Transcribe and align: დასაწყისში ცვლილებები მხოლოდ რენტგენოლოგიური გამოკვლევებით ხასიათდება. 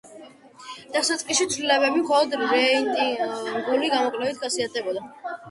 დასაწყისში 0.95 1.45
ცვლილებები 1.55 2.01
მხოლოდ 2.05 2.33
რენტგენოლოგიური 2.55 3.93
გამოკვლევებით 3.97 4.43
ხასიათდება. 4.43 4.99